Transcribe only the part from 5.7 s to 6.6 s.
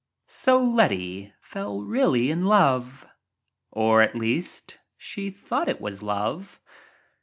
was love.